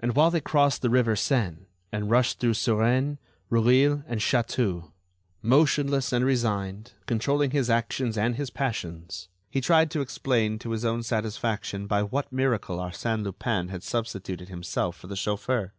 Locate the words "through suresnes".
2.40-3.18